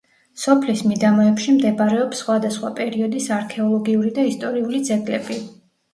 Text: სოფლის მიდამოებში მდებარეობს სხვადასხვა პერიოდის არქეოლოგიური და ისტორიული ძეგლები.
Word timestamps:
სოფლის 0.43 0.79
მიდამოებში 0.91 1.53
მდებარეობს 1.57 2.23
სხვადასხვა 2.25 2.71
პერიოდის 2.79 3.27
არქეოლოგიური 3.39 4.15
და 4.17 4.29
ისტორიული 4.31 4.83
ძეგლები. 4.89 5.39